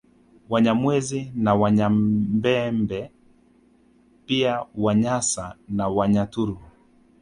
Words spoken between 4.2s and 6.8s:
pia Wanyasa na Wanyaturu